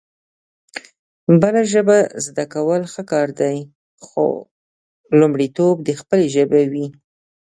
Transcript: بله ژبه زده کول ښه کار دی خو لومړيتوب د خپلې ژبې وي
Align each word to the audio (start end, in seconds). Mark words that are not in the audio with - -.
بله 1.41 1.61
ژبه 1.71 1.97
زده 2.25 2.45
کول 2.53 2.81
ښه 2.93 3.01
کار 3.11 3.27
دی 3.41 3.57
خو 4.05 4.25
لومړيتوب 5.19 5.75
د 5.87 5.89
خپلې 6.01 6.25
ژبې 6.35 6.63
وي 6.71 6.87